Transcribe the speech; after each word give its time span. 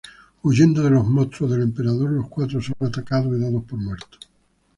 Huyendo 0.41 0.81
de 0.81 0.89
los 0.89 1.05
monstruos 1.05 1.51
del 1.51 1.61
emperador, 1.61 2.09
los 2.09 2.27
cuatro 2.27 2.59
son 2.59 2.75
atacados 2.79 3.37
y 3.37 3.39
dados 3.39 3.63
por 3.65 3.77
muertos. 3.77 4.17